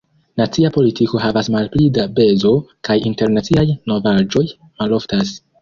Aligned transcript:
Nacia 0.39 0.71
politiko 0.77 1.19
havas 1.23 1.49
malpli 1.57 1.85
da 1.99 2.07
pezo 2.21 2.55
kaj 2.89 2.97
internaciaj 3.13 3.69
novaĵoj 3.93 4.47
maloftas. 4.63 5.39